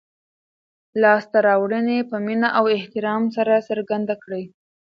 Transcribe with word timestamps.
لاسته 1.01 1.37
راوړنې 1.47 1.97
په 2.09 2.15
مینه 2.25 2.49
او 2.57 2.65
احترام 2.77 3.23
سره 3.35 3.53
څرګندې 3.69 4.15
کړئ. 4.23 4.43